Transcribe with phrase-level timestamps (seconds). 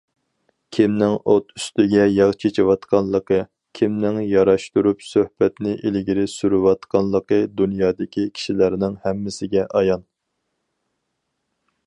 [0.75, 3.37] كىمنىڭ ئوت ئۈستىگە ياغ چېچىۋاتقانلىقى،
[3.79, 10.09] كىمنىڭ ياراشتۇرۇپ سۆھبەتنى ئىلگىرى سۈرۈۋاتقانلىقى دۇنيادىكى كىشىلەرنىڭ ھەممىسىگە ئايان.